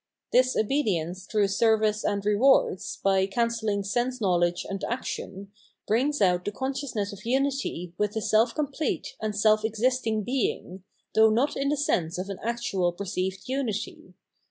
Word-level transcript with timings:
This 0.31 0.55
obedience 0.55 1.27
through 1.27 1.49
service 1.49 2.03
and 2.03 2.25
rewards, 2.25 2.97
by 3.03 3.27
cancelling 3.27 3.83
sense 3.83 4.19
know 4.19 4.33
ledge 4.35 4.63
fl.ntl 4.63 4.81
action, 4.89 5.51
brings 5.85 6.23
out 6.23 6.43
the 6.43 6.51
consciousness 6.51 7.13
of 7.13 7.19
imity 7.19 7.93
with 7.99 8.13
the 8.13 8.21
self 8.23 8.55
complete 8.55 9.15
and 9.21 9.35
self 9.35 9.63
existing 9.63 10.23
Being, 10.23 10.81
though 11.13 11.29
not 11.29 11.55
in 11.55 11.69
the 11.69 11.77
sense 11.77 12.17
of 12.17 12.29
an 12.31 12.39
actual 12.41 12.91
perceived 12.91 13.43
unity. 13.47 14.15